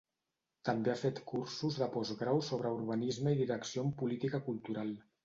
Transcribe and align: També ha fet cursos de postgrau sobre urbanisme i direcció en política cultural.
També 0.67 0.91
ha 0.93 1.01
fet 1.01 1.19
cursos 1.31 1.77
de 1.81 1.87
postgrau 1.97 2.41
sobre 2.47 2.71
urbanisme 2.79 3.35
i 3.37 3.39
direcció 3.43 3.85
en 3.89 3.93
política 4.01 4.41
cultural. 4.49 4.91